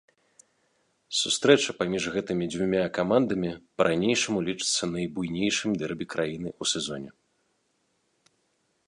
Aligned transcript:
Сустрэча 1.17 1.71
паміж 1.81 2.03
гэтымі 2.15 2.45
дзвюма 2.53 2.81
камандамі 2.97 3.51
па-ранейшаму 3.81 4.39
лічыцца 4.47 4.83
найбуйнейшым 4.95 5.71
дэрбі 5.83 6.05
краіны 6.15 6.49
ў 6.61 6.73
сезоне. 6.73 7.11